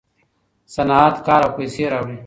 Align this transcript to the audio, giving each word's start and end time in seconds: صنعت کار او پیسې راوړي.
صنعت 0.73 1.15
کار 1.25 1.41
او 1.47 1.51
پیسې 1.57 1.83
راوړي. 1.91 2.17